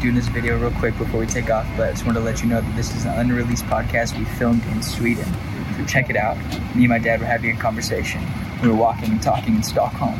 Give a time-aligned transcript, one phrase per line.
[0.00, 2.42] Doing this video real quick before we take off, but I just wanted to let
[2.42, 5.24] you know that this is an unreleased podcast we filmed in Sweden.
[5.76, 6.36] So check it out.
[6.76, 8.22] Me and my dad were having a conversation.
[8.62, 10.14] We were walking and talking in Stockholm.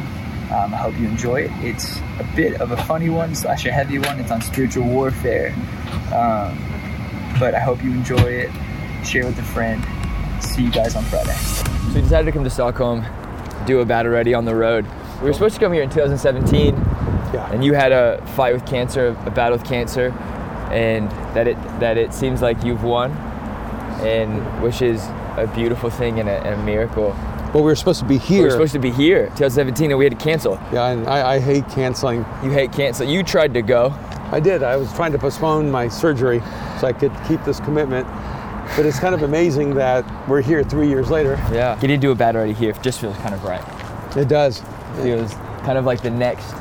[0.50, 1.50] Um, I hope you enjoy it.
[1.56, 4.18] It's a bit of a funny one slash a heavy one.
[4.18, 5.52] It's on spiritual warfare.
[6.06, 6.59] Um,
[7.38, 8.51] but I hope you enjoy it.
[9.04, 9.84] Share with a friend.
[10.43, 11.34] See you guys on Friday.
[11.34, 13.04] So we decided to come to Stockholm,
[13.66, 14.87] do a battle ready on the road.
[15.20, 16.74] We were supposed to come here in 2017,
[17.33, 17.51] Yeah.
[17.53, 20.11] and you had a fight with cancer, a battle with cancer,
[20.71, 23.12] and that it that it seems like you've won,
[24.02, 25.02] and which is
[25.37, 27.09] a beautiful thing and a, and a miracle.
[27.52, 28.39] well, we were supposed to be here.
[28.39, 30.55] We were supposed to be here 2017, and we had to cancel.
[30.73, 32.25] yeah, and I, I hate canceling.
[32.43, 33.07] You hate cancel.
[33.07, 33.95] You tried to go.
[34.33, 34.63] I did.
[34.63, 36.41] I was trying to postpone my surgery
[36.80, 38.07] so I could keep this commitment.
[38.74, 41.35] But it's kind of amazing that we're here three years later.
[41.52, 41.79] Yeah.
[41.80, 43.63] Getting to do a battle ready here it just feels kind of right.
[44.16, 44.61] It does.
[44.99, 45.33] It feels
[45.65, 46.52] kind of like the next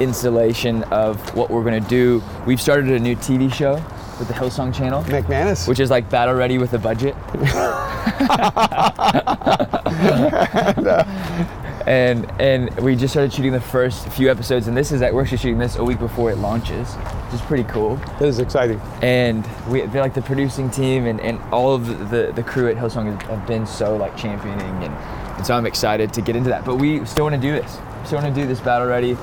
[0.00, 2.22] installation of what we're gonna do.
[2.46, 3.74] We've started a new TV show
[4.18, 5.68] with the Hillsong channel, McManus.
[5.68, 7.14] which is like battle ready with a budget.
[11.86, 15.22] and and we just started shooting the first few episodes, and this is that we're
[15.22, 17.96] actually shooting this a week before it launches, which is pretty cool.
[17.96, 18.80] that is exciting.
[19.02, 22.68] And we they're like the producing team and, and all of the, the, the crew
[22.68, 26.50] at Hillsong have, been so like championing and, and so I'm excited to get into
[26.50, 26.64] that.
[26.64, 27.78] But we still want to do this.
[28.04, 29.16] Still want to do this battle ready,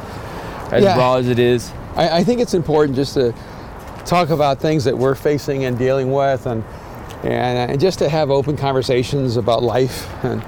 [0.72, 0.98] as Yeah.
[0.98, 1.72] raw as it is.
[1.96, 3.34] I, I think it's important just to
[4.06, 6.64] talk about things that we're facing and dealing with, and
[7.23, 10.08] and, and just to have open conversations about life.
[10.23, 10.42] And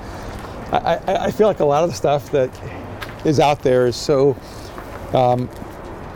[0.72, 2.50] I, I, I feel like a lot of the stuff that
[3.25, 4.38] is out there is so
[5.14, 5.50] um,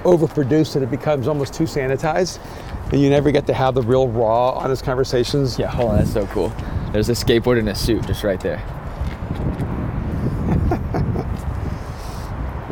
[0.04, 2.40] overproduced that it becomes almost too sanitized,
[2.92, 5.58] and you never get to have the real raw, honest conversations.
[5.58, 6.50] Yeah, hold on, that's so cool.
[6.92, 8.62] There's a skateboard and a suit just right there.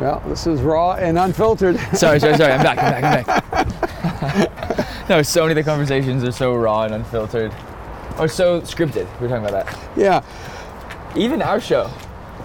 [0.02, 1.78] Well, this is raw and unfiltered.
[1.94, 2.52] Sorry, sorry, sorry.
[2.52, 2.76] I'm back.
[2.76, 3.44] I'm back.
[3.52, 5.08] I'm back.
[5.08, 7.54] no, so many of the conversations are so raw and unfiltered,
[8.18, 9.06] or so scripted.
[9.20, 9.78] We are talking about that.
[9.96, 10.24] yeah,
[11.14, 11.88] even our show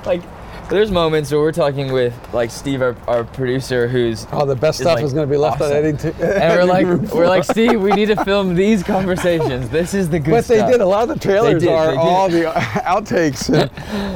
[0.06, 0.22] like
[0.70, 4.80] there's moments where we're talking with like steve our, our producer who's all the best
[4.80, 5.78] Is, stuff like, is going to be left on awesome.
[5.78, 6.14] editing.
[6.22, 10.20] and we're like we're like steve we need to film these conversations this is the
[10.20, 10.58] good stuff.
[10.58, 10.82] But they did.
[10.82, 13.72] A lot of the trailers did, are all the outtakes and,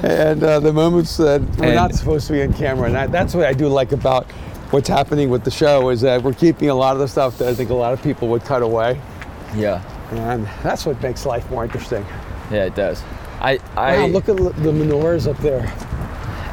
[0.06, 2.88] and uh, the moments that we're And- not supposed to be in camera.
[2.88, 4.30] And I, that's what I do like about
[4.72, 7.48] what's happening with the show is that we're keeping a lot of the stuff that
[7.50, 9.00] I think a lot of people would cut away,
[9.56, 9.82] yeah
[10.12, 12.06] and that's what makes life more interesting.
[12.52, 13.02] yeah it does
[13.42, 15.62] i i wow, look at the menorahs up there.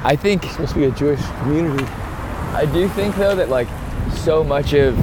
[0.04, 1.84] I think it's Supposed to be a Jewish community.
[2.54, 3.68] i do think though that like
[4.16, 4.96] so much of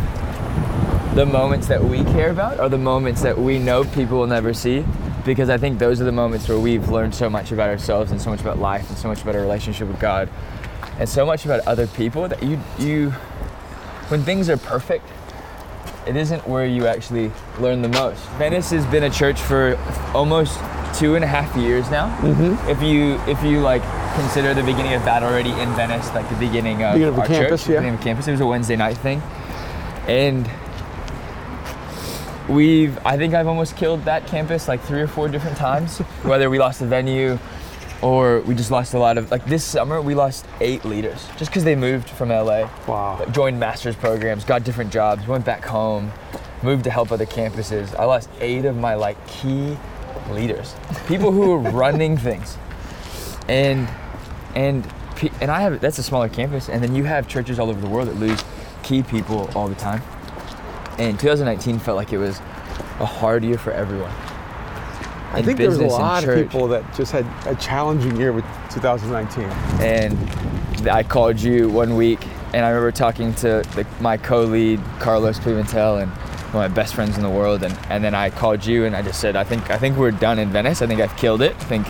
[1.16, 4.54] the moments that we care about are the moments that we know people will never
[4.54, 4.84] see
[5.26, 8.22] because i think those are the moments where we've learned so much about ourselves and
[8.22, 10.28] so much about life and so much about our relationship with god
[11.00, 13.12] and so much about other people that you you
[14.10, 15.06] when things are perfect
[16.08, 19.76] it isn't where you actually learn the most venice has been a church for
[20.14, 20.60] almost
[20.94, 22.70] two and a half years now Mm-hmm.
[22.70, 23.82] if you if you like
[24.16, 27.28] consider the beginning of that already in venice like the beginning of, Beginning of our
[27.28, 27.80] campus, church yeah.
[27.80, 28.28] beginning of campus.
[28.28, 29.22] It was a wednesday night thing.
[30.08, 30.50] And
[32.48, 36.48] we've i think i've almost killed that campus like three or four different times whether
[36.48, 37.40] we lost the venue
[38.04, 41.50] or we just lost a lot of like this summer we lost eight leaders just
[41.50, 43.26] because they moved from la Wow.
[43.32, 46.12] joined master's programs got different jobs went back home
[46.66, 47.98] moved to help other campuses.
[47.98, 49.78] I lost eight of my like key
[50.32, 50.76] leaders.
[51.08, 52.58] People who were running things.
[53.48, 53.88] And
[54.56, 54.88] and
[55.42, 57.90] and i have that's a smaller campus and then you have churches all over the
[57.90, 58.44] world that lose
[58.84, 60.02] key people all the time
[60.98, 62.40] and 2019 felt like it was
[63.00, 64.12] a hard year for everyone
[65.34, 68.46] I think there was a lot of people that just had a challenging year with
[68.72, 69.44] 2019.
[69.82, 70.18] and
[70.88, 76.02] I called you one week, and I remember talking to the, my co-lead Carlos Pimentel
[76.02, 76.10] and
[76.54, 78.96] one of my best friends in the world, and, and then I called you and
[78.96, 80.82] I just said I think I think we're done in Venice.
[80.82, 81.56] I think I've killed it.
[81.56, 81.88] I think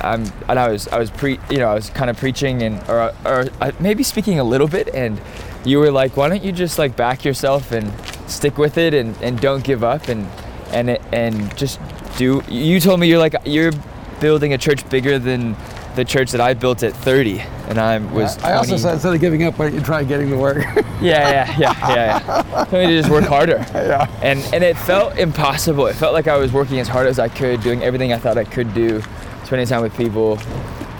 [0.00, 2.78] I'm and I was I was pre you know I was kind of preaching and
[2.88, 5.20] or or uh, maybe speaking a little bit, and
[5.64, 7.92] you were like, why don't you just like back yourself and
[8.28, 10.26] stick with it and, and don't give up and
[10.72, 11.80] and it, and just
[12.16, 12.42] do.
[12.48, 13.72] You told me you're like you're
[14.20, 15.56] building a church bigger than
[15.96, 18.38] the church that I built at 30, and I was.
[18.38, 18.82] I also 20.
[18.82, 20.58] said instead of giving up, why don't you try getting to work?
[21.00, 22.64] Yeah, yeah, yeah, yeah, yeah.
[22.72, 23.64] Me to just work harder.
[23.72, 24.10] yeah.
[24.20, 25.86] And and it felt impossible.
[25.86, 28.36] It felt like I was working as hard as I could, doing everything I thought
[28.36, 29.00] I could do,
[29.48, 30.38] spending time with people,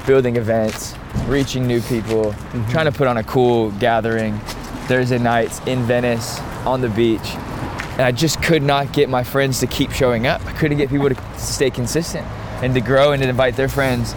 [0.06, 0.95] building events,
[1.27, 2.71] reaching new people, mm-hmm.
[2.71, 4.39] trying to put on a cool gathering
[4.89, 7.35] Thursday nights in Venice on the beach.
[7.93, 10.43] And I just could not get my friends to keep showing up.
[10.47, 12.27] I couldn't get people to stay consistent
[12.62, 14.15] and to grow and to invite their friends.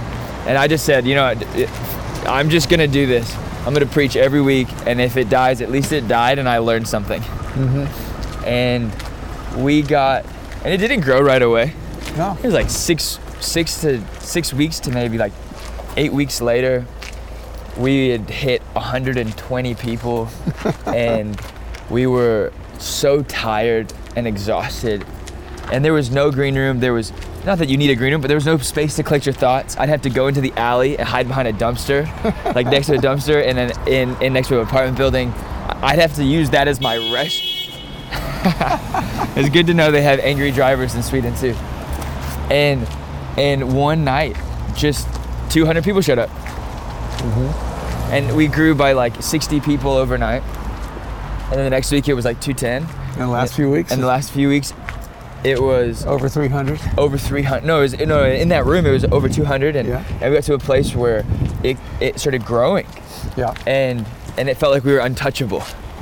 [0.48, 1.25] And I just said, you know,
[2.25, 3.36] I'm just gonna do this.
[3.66, 6.60] I'm gonna preach every week, and if it dies, at least it died, and I
[6.60, 7.22] learned something.
[7.22, 8.45] Mm-hmm.
[8.45, 10.25] and we got,
[10.63, 11.74] and it didn't grow right away.
[12.16, 12.38] No.
[12.38, 15.34] It was like six, six to six weeks to maybe like
[15.98, 16.86] eight weeks later,
[17.78, 20.30] we had hit 120 people,
[20.86, 21.40] and
[21.90, 25.06] we were so tired and exhausted.
[25.72, 26.80] And there was no green room.
[26.80, 27.14] There was
[27.46, 29.34] not that you need a green room, but there was no space to collect your
[29.34, 29.78] thoughts.
[29.78, 32.06] I'd have to go into the alley and hide behind a dumpster,
[32.56, 35.34] like next to a dumpster, and then in, in next to an apartment building.
[35.84, 37.42] I'd have to use that as my rest.
[39.38, 41.56] it's good to know they have angry drivers in Sweden too.
[42.52, 42.88] And
[43.38, 44.36] and one night,
[44.75, 45.07] just
[45.51, 48.13] 200 people showed up, mm-hmm.
[48.13, 50.44] and we grew by like 60 people overnight.
[50.44, 52.83] And then the next week it was like 210.
[53.13, 53.92] In the last few weeks?
[53.92, 54.74] And the last few weeks,
[55.44, 56.80] it was over 300.
[56.98, 60.04] over 300 no it was no in that room it was over 200 and, Yeah.
[60.22, 61.25] and we got to a place where
[61.63, 62.86] it, it started growing
[63.36, 63.54] Yeah.
[63.66, 64.06] and
[64.38, 65.63] and it felt like we were untouchable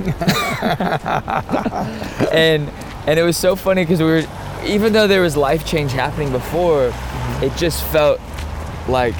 [2.32, 2.70] and
[3.06, 4.22] and it was so funny because we were
[4.66, 6.92] even though there was life change happening before
[7.42, 8.20] it just felt
[8.88, 9.14] like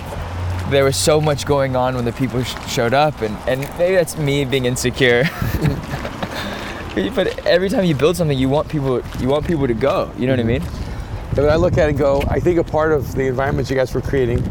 [0.71, 3.95] there was so much going on when the people sh- showed up and and maybe
[3.95, 5.25] that's me being insecure
[7.15, 10.27] but every time you build something you want people you want people to go you
[10.27, 10.65] know what i mm-hmm.
[10.65, 10.91] mean
[11.31, 13.71] And when I look at it and go, I think a part of the environment
[13.71, 14.43] you guys were creating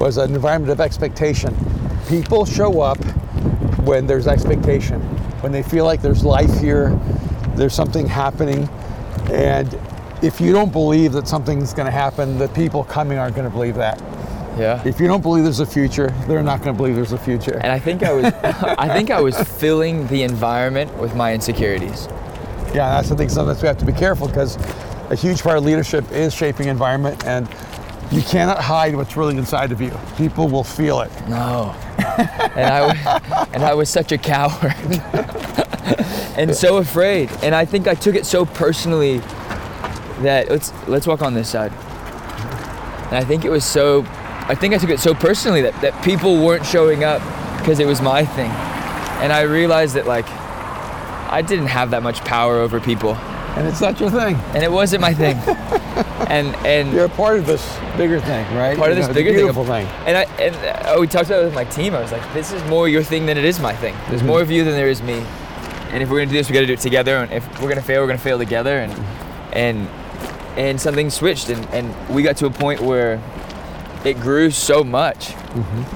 [0.00, 1.56] was an environment of expectation.
[2.08, 2.98] People show up
[3.84, 5.00] when there's expectation,
[5.42, 6.98] when they feel like there's life here,
[7.54, 8.68] there's something happening.
[9.30, 9.72] And
[10.22, 13.54] if you don't believe that something's going to happen, the people coming aren't going to
[13.54, 14.00] believe that.
[14.58, 17.18] yeah If you don't believe there's a future, they're not going to believe there's a
[17.18, 17.58] future.
[17.62, 18.24] and I think I was
[18.78, 22.08] I think I was filling the environment with my insecurities.
[22.74, 23.28] Yeah, that's the thing.
[23.28, 24.56] Sometimes we have to be careful because
[25.10, 27.48] a huge part of leadership is shaping environment, and
[28.10, 29.90] you cannot hide what's really inside of you.
[30.18, 31.10] People will feel it.
[31.28, 31.74] No.
[32.56, 34.74] And I and I was such a coward.
[36.36, 37.30] and so afraid.
[37.42, 39.20] And I think I took it so personally
[40.22, 41.72] that let's let's walk on this side.
[43.08, 44.04] And I think it was so
[44.48, 47.20] I think I took it so personally that, that people weren't showing up
[47.58, 48.50] because it was my thing.
[49.20, 50.26] And I realized that like
[51.30, 53.14] I didn't have that much power over people.
[53.56, 54.36] And it's not your thing.
[54.54, 55.36] And it wasn't my thing.
[56.28, 57.62] and and You're a part of this
[57.96, 58.76] bigger thing, right?
[58.78, 59.86] part of You this know, bigger beautiful thing.
[59.86, 59.94] thing.
[60.06, 60.54] And I and
[60.86, 61.94] uh, we talked about it with my team.
[61.94, 63.96] I was like, this is more your thing than it is my thing.
[64.08, 65.24] There's more of you than there is me.
[65.90, 67.16] And if we're gonna do this, we gotta do it together.
[67.16, 68.78] And if we're gonna fail, we're gonna fail together.
[68.78, 68.92] And
[69.52, 69.88] and
[70.56, 73.20] and something switched, and and we got to a point where
[74.04, 75.34] it grew so much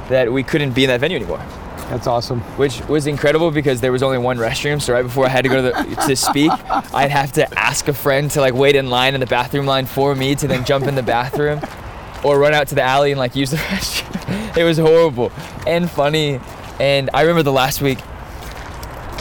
[0.08, 1.44] that we couldn't be in that venue anymore.
[1.88, 2.40] That's awesome.
[2.56, 4.80] Which was incredible because there was only one restroom.
[4.80, 6.50] So right before I had to go to, the, to speak,
[6.94, 9.86] I'd have to ask a friend to like wait in line in the bathroom line
[9.86, 11.60] for me to then jump in the bathroom,
[12.24, 14.56] or run out to the alley and like use the restroom.
[14.56, 15.32] It was horrible
[15.66, 16.40] and funny.
[16.80, 17.98] And I remember the last week.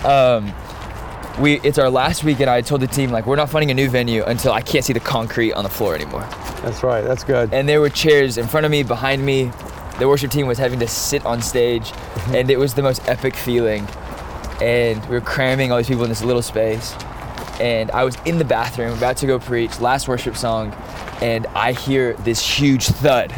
[0.06, 0.54] Um,
[1.40, 3.74] we it's our last week, and I told the team like we're not finding a
[3.74, 6.28] new venue until I can't see the concrete on the floor anymore.
[6.62, 7.02] That's right.
[7.02, 7.54] That's good.
[7.54, 9.52] And there were chairs in front of me, behind me.
[10.00, 12.36] The worship team was having to sit on stage, mm-hmm.
[12.36, 13.88] and it was the most epic feeling.
[14.62, 16.94] And we were cramming all these people in this little space.
[17.60, 20.72] And I was in the bathroom, about to go preach, last worship song,
[21.22, 23.32] and I hear this huge thud.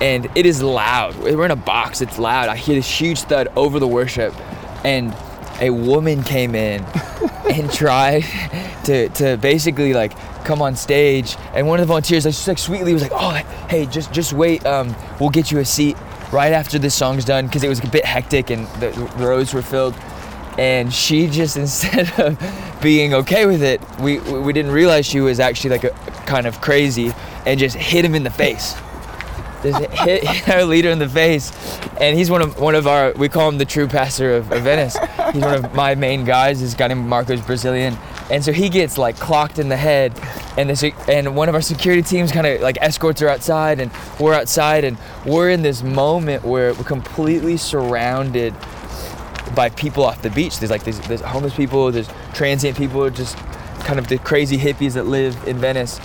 [0.00, 1.16] And it is loud.
[1.16, 2.48] We're in a box, it's loud.
[2.48, 4.34] I hear this huge thud over the worship.
[4.84, 5.14] And
[5.60, 6.82] a woman came in
[7.50, 8.24] and tried
[8.84, 10.12] to, to basically like
[10.44, 11.36] come on stage.
[11.54, 13.30] And one of the volunteers like, just like sweetly was like oh
[13.68, 15.96] hey just just wait um, we'll get you a seat
[16.32, 17.46] right after this song's done.
[17.46, 19.94] Because it was a bit hectic and the, the rows were filled.
[20.58, 22.38] And she just instead of
[22.82, 25.90] being okay with it we we didn't realize she was actually like a
[26.26, 27.12] kind of crazy
[27.46, 28.74] and just hit him in the face
[29.72, 31.52] hit, hit our leader in the face.
[32.00, 34.62] And he's one of one of our we call him the true pastor of, of
[34.62, 34.96] Venice.
[35.32, 36.60] He's one of my main guys.
[36.60, 37.96] This guy named Marco's Brazilian.
[38.30, 40.12] And so he gets like clocked in the head.
[40.56, 43.80] And the sec- and one of our security teams kind of like escorts her outside
[43.80, 44.84] and we're outside.
[44.84, 48.54] And we're in this moment where we're completely surrounded
[49.54, 50.58] by people off the beach.
[50.58, 53.36] There's like there's, there's homeless people there's transient people just
[53.80, 56.00] kind of the crazy hippies that live in Venice.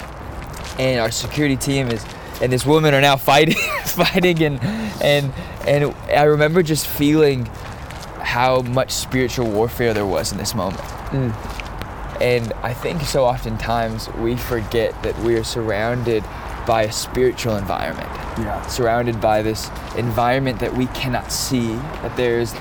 [0.77, 2.05] And our security team is
[2.41, 3.55] and this woman are now fighting
[3.85, 4.61] fighting and
[5.01, 5.33] and
[5.67, 7.45] and I remember just feeling
[8.21, 10.81] how much spiritual warfare there was in this moment.
[11.09, 12.21] Mm.
[12.21, 16.23] And I think so oftentimes we forget that we are surrounded
[16.67, 18.09] by a spiritual environment.
[18.37, 18.61] Yeah.
[18.67, 22.53] Surrounded by this environment that we cannot see, that there's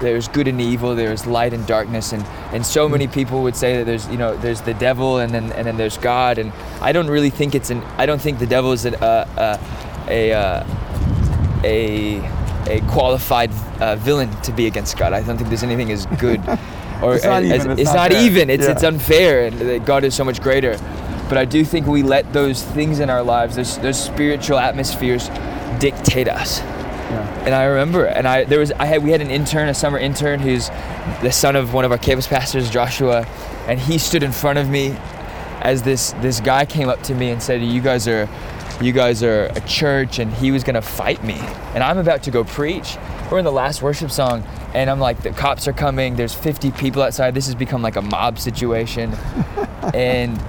[0.00, 3.76] there's good and evil, there's light and darkness and and so many people would say
[3.78, 6.92] that there's you know there's the devil and then and then there's God and I
[6.92, 9.58] don't really think it's an I don't think the devil is an, uh, uh,
[10.08, 10.64] a uh,
[11.64, 12.18] a
[12.68, 15.12] a qualified uh, villain to be against God.
[15.12, 16.40] I don't think there's anything as good
[17.02, 18.50] or It's not as- even, it's, it's not not even.
[18.50, 18.72] It's Yeah.
[18.72, 20.76] it's unfair, and God is so much greater.
[21.28, 25.28] But I do think we let those things in our lives, those, those spiritual atmospheres,
[25.78, 26.60] dictate us.
[27.10, 27.44] Yeah.
[27.44, 29.98] And I remember, and I there was I had we had an intern, a summer
[29.98, 30.68] intern, who's
[31.22, 33.26] the son of one of our campus pastors, Joshua,
[33.66, 34.96] and he stood in front of me
[35.60, 38.28] as this this guy came up to me and said, "You guys are,
[38.80, 41.38] you guys are a church," and he was gonna fight me,
[41.74, 42.96] and I'm about to go preach.
[43.30, 46.16] We're in the last worship song, and I'm like, the cops are coming.
[46.16, 47.32] There's 50 people outside.
[47.34, 49.12] This has become like a mob situation,
[49.94, 50.40] and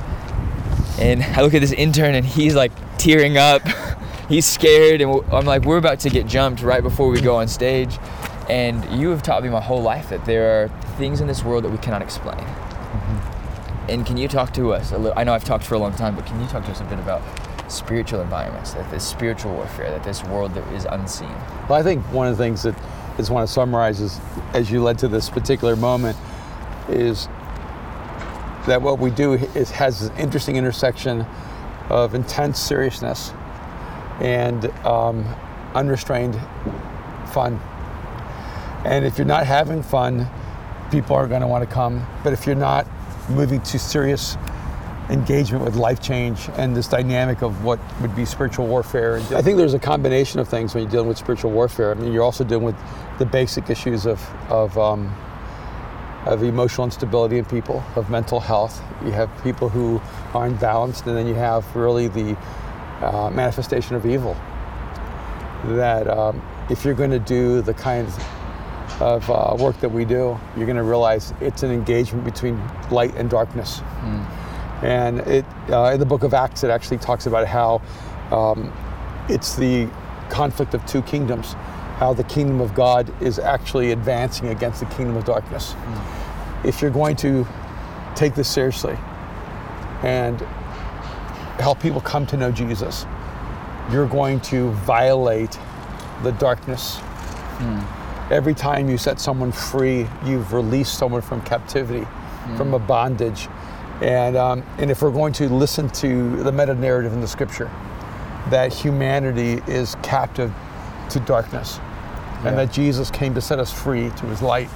[0.99, 3.61] and I look at this intern, and he's like tearing up.
[4.31, 7.47] he's scared, and I'm like, we're about to get jumped right before we go on
[7.47, 7.99] stage.
[8.49, 11.63] And you have taught me my whole life that there are things in this world
[11.65, 12.37] that we cannot explain.
[12.37, 13.91] Mm-hmm.
[13.91, 15.17] And can you talk to us a little?
[15.17, 16.85] I know I've talked for a long time, but can you talk to us a
[16.85, 17.21] bit about
[17.69, 21.33] spiritual environments, that this spiritual warfare, that this world that is unseen?
[21.69, 24.19] Well, I think one of the things that I just want to summarize is,
[24.53, 26.17] as you led to this particular moment,
[26.89, 27.27] is
[28.65, 31.25] that what we do is has this interesting intersection
[31.89, 33.33] of intense seriousness
[34.21, 35.25] and um,
[35.75, 36.39] unrestrained
[37.33, 37.59] fun.
[38.85, 40.27] And if you're not having fun,
[40.91, 42.05] people are going to want to come.
[42.23, 42.87] But if you're not
[43.29, 44.37] moving to serious
[45.09, 49.17] engagement with life change and this dynamic of what would be spiritual warfare.
[49.35, 51.91] I think there's a combination of things when you're dealing with spiritual warfare.
[51.91, 52.77] I mean, you're also dealing with
[53.19, 55.13] the basic issues of of um,
[56.25, 58.81] of emotional instability in people, of mental health.
[59.03, 59.99] You have people who
[60.33, 62.37] are unbalanced, and then you have really the
[63.01, 64.35] uh, manifestation of evil.
[65.65, 68.17] That um, if you're going to do the kinds
[68.99, 72.59] of uh, work that we do, you're going to realize it's an engagement between
[72.91, 73.81] light and darkness.
[74.83, 77.81] And it, uh, in the book of Acts, it actually talks about how
[78.31, 78.71] um,
[79.29, 79.87] it's the
[80.29, 81.53] conflict of two kingdoms,
[81.97, 85.75] how the kingdom of God is actually advancing against the kingdom of darkness.
[86.63, 87.45] If you're going to
[88.15, 88.97] take this seriously
[90.03, 90.43] and
[91.61, 93.05] help people come to know Jesus,
[93.91, 95.57] you're going to violate
[96.23, 96.99] the darkness.
[98.31, 102.07] Every time you set someone free, you've released someone from captivity,
[102.57, 103.47] from a bondage.
[104.01, 107.69] And, um, and if we're going to listen to the meta narrative in the scripture,
[108.49, 110.51] that humanity is captive
[111.09, 111.79] to darkness
[112.43, 114.69] and that Jesus came to set us free to his light,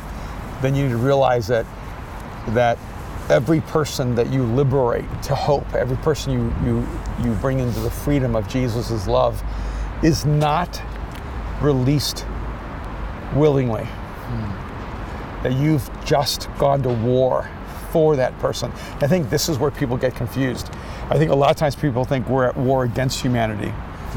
[0.61, 1.65] then you need to realize that
[2.49, 2.77] that
[3.29, 6.87] every person that you liberate to hope, every person you you
[7.23, 9.41] you bring into the freedom of Jesus' love
[10.03, 10.81] is not
[11.61, 12.25] released
[13.35, 13.83] willingly.
[13.85, 15.43] Hmm.
[15.43, 17.49] That you've just gone to war
[17.91, 18.71] for that person.
[19.01, 20.69] I think this is where people get confused.
[21.09, 23.71] I think a lot of times people think we're at war against humanity,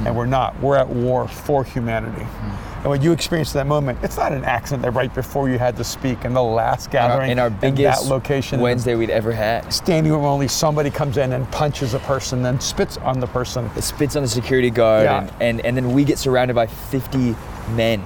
[0.07, 0.59] and we're not.
[0.61, 2.25] We're at war for humanity.
[2.25, 2.68] Hmm.
[2.79, 5.59] And what you experienced in that moment, it's not an accident that right before you
[5.59, 8.61] had to speak in the last uh, In our, gathering in our biggest that location,
[8.61, 9.73] Wednesday we'd ever had.
[9.73, 13.69] standing room only, somebody comes in and punches a person, then spits on the person.
[13.77, 15.23] It spits on the security guard, Yeah.
[15.23, 17.35] and, and, and then we get surrounded by 50
[17.75, 18.01] men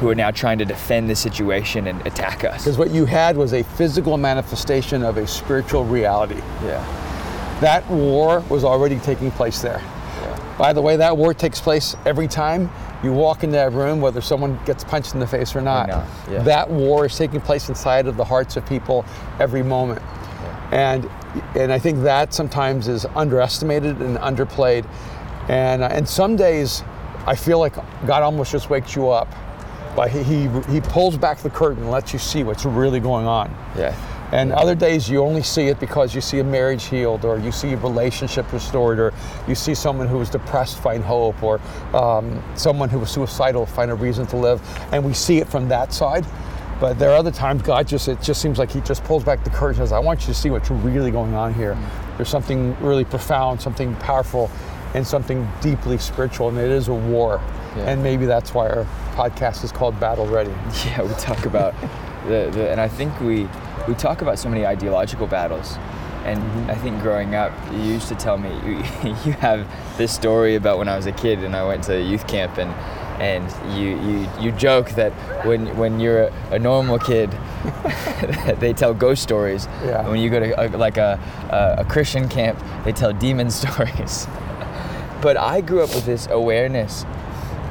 [0.00, 2.64] who are now trying to defend the situation and attack us.
[2.64, 6.42] Because what you had was a physical manifestation of a spiritual reality.
[6.64, 6.84] Yeah.
[7.60, 9.80] That war was already taking place there.
[10.58, 12.70] By the way, that war takes place every time
[13.02, 15.88] you walk into that room, whether someone gets punched in the face or not.
[15.88, 16.42] not, yeah.
[16.42, 19.04] That war is taking place inside of the hearts of people
[19.38, 20.02] every moment.
[20.72, 21.08] And,
[21.54, 24.88] and I think that sometimes is underestimated and underplayed.
[25.48, 26.82] And, uh, and some days
[27.26, 27.74] I feel like
[28.06, 29.28] God almost just wakes you up.
[29.94, 33.26] But he, he, he pulls back the curtain and lets you see what's really going
[33.26, 33.50] on.
[33.76, 33.94] Yeah.
[34.32, 37.52] And other days you only see it because you see a marriage healed, or you
[37.52, 39.12] see a relationship restored, or
[39.46, 41.60] you see someone who was depressed find hope, or
[41.94, 44.60] um, someone who was suicidal find a reason to live.
[44.92, 46.26] And we see it from that side.
[46.80, 49.42] But there are other times God just, it just seems like He just pulls back
[49.44, 51.78] the curtain and says, I want you to see what's really going on here.
[52.16, 54.50] There's something really profound, something powerful,
[54.94, 57.40] and something deeply spiritual, and it is a war.
[57.76, 57.90] Yeah.
[57.90, 60.50] And maybe that's why our podcast is called Battle Ready.
[60.86, 61.74] Yeah, we talk about
[62.26, 63.48] the, the and I think we
[63.88, 65.76] we talk about so many ideological battles.
[66.24, 66.70] And mm-hmm.
[66.70, 68.76] I think growing up, you used to tell me you,
[69.24, 69.66] you have
[69.96, 72.72] this story about when I was a kid and I went to youth camp and
[73.20, 75.12] and you you, you joke that
[75.46, 77.30] when when you're a, a normal kid,
[78.58, 79.66] they tell ghost stories.
[79.84, 80.08] Yeah.
[80.08, 81.18] When you go to a, like a,
[81.50, 84.26] a a Christian camp, they tell demon stories.
[85.22, 87.04] but I grew up with this awareness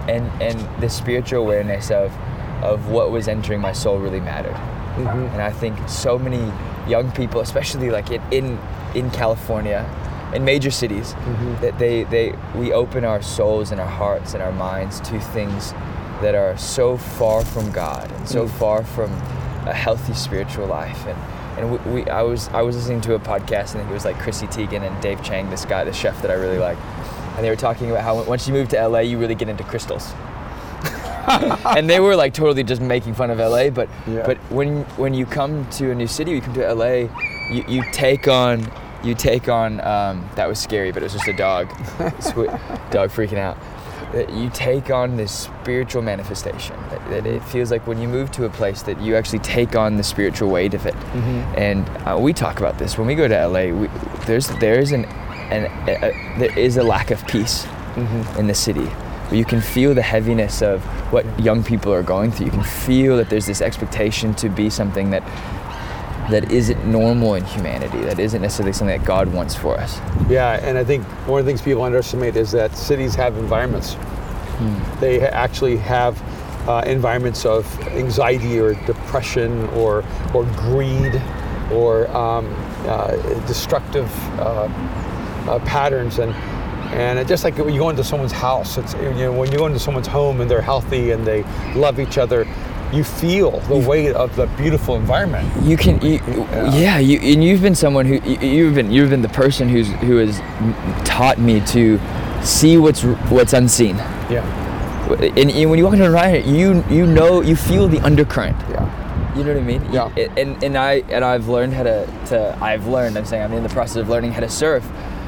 [0.07, 2.11] and and the spiritual awareness of
[2.65, 4.53] of what was entering my soul really mattered.
[4.53, 5.33] Mm-hmm.
[5.33, 6.51] And I think so many
[6.89, 8.59] young people, especially like in in,
[8.93, 9.89] in California,
[10.33, 11.61] in major cities, mm-hmm.
[11.61, 15.73] that they, they we open our souls and our hearts and our minds to things
[16.21, 18.49] that are so far from God and so mm.
[18.51, 19.11] far from
[19.67, 21.05] a healthy spiritual life.
[21.05, 21.17] And
[21.57, 24.17] and we, we I was I was listening to a podcast and it was like
[24.19, 26.77] Chrissy Teigen and Dave Chang this guy the chef that I really like.
[27.35, 29.63] And they were talking about how once you move to LA you really get into
[29.63, 30.13] crystals
[31.77, 34.23] and they were like totally just making fun of LA but Yeah.
[34.25, 37.07] but when when you come to a new city you come to LA
[37.51, 38.69] you, you take on
[39.03, 41.67] you take on um, that was scary but it was just a dog.
[42.91, 43.57] Dog freaking out.
[44.13, 46.75] That you take on this spiritual manifestation.
[46.89, 49.75] That, that it feels like when you move to a place that you actually take
[49.75, 50.95] on the spiritual weight of it.
[51.57, 52.97] And uh, we talk about this.
[52.97, 53.87] When we go to LA we,
[54.25, 55.05] there's there's an,
[55.51, 57.65] an a, a, there is a lack of peace
[58.37, 58.87] in the city
[59.29, 62.63] where you can feel the heaviness of what young people are going through you can
[62.63, 65.23] feel that there's this expectation to be something that
[66.29, 70.59] that isn't normal in humanity that isn't necessarily something that God wants for us Yeah,
[70.63, 73.95] and I think one of the things people underestimate is that cities have environments.
[74.99, 76.19] They actually have
[76.67, 80.03] uh, environments of anxiety or depression or
[80.33, 81.21] or greed
[81.71, 82.47] or um,
[82.87, 83.11] uh,
[83.45, 84.67] destructive uh,
[85.47, 86.33] uh, patterns and.
[86.93, 89.65] And just like when you go into someone's house, it's you know when you go
[89.65, 91.43] into someone's home and they're healthy and they
[91.75, 92.47] love each other,
[92.93, 95.45] you feel the weight of the beautiful environment.
[95.63, 96.19] you can you,
[96.71, 99.87] yeah you and you've been someone who you- you've been you've been the person who's
[100.07, 100.39] who has
[101.03, 101.99] taught me to
[102.43, 103.01] see what's
[103.31, 103.95] what's unseen
[104.29, 104.43] Yeah,
[105.35, 108.55] and, and when you walk into an environment you you know you feel the undercurrent
[108.69, 109.81] yeah, you know what I mean?
[109.91, 110.07] Yeah.
[110.37, 113.17] And and I and I've learned how to, to I've learned.
[113.17, 114.87] I'm saying I'm in the process of learning how to surf,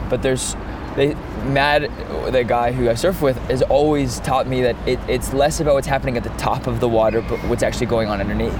[0.09, 0.55] but there's
[0.97, 1.89] they Mad,
[2.33, 5.75] the guy who I surf with, has always taught me that it, it's less about
[5.75, 8.51] what's happening at the top of the water, but what's actually going on underneath.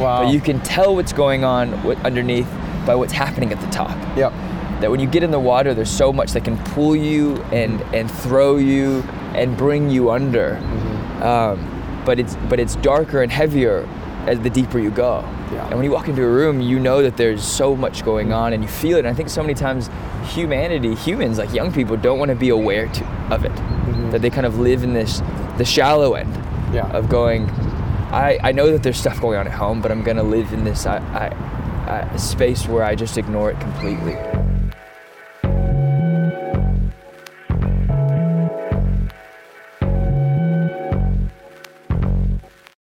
[0.00, 0.24] Wow.
[0.24, 2.50] But you can tell what's going on underneath
[2.84, 4.32] by what's happening at the top Yep.
[4.80, 7.80] that when you get in the water there's so much that can pull you and
[7.94, 9.02] and throw you
[9.34, 10.56] and bring you under
[11.22, 13.88] um, but it's but it's darker and heavier
[14.26, 15.20] as the deeper you go.
[15.52, 15.66] Yeah.
[15.66, 18.52] and when you walk into a room you know that there's so much going on
[18.54, 19.00] and you feel it.
[19.00, 19.90] And i think so many times
[20.32, 23.52] humanity humans like young people don't want to be aware to, of it.
[23.52, 24.10] Mm-hmm.
[24.12, 25.20] That they kind of live in this
[25.58, 26.34] the shallow end
[26.72, 26.86] Yeah.
[26.92, 27.50] of going
[28.12, 30.64] I, I know that there's stuff going on at home but i'm gonna live in
[30.64, 34.14] this I, I, I, space where i just ignore it completely